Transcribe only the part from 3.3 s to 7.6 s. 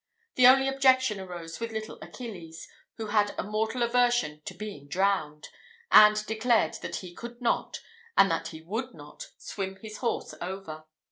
a mortal aversion to being drowned, and declared that he could